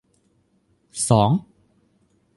[1.05, 1.29] สอง